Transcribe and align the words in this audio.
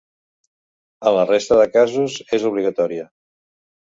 En 1.09 1.13
la 1.17 1.25
resta 1.29 1.57
de 1.59 1.67
casos, 1.75 2.15
és 2.39 2.47
obligatòria. 2.51 3.07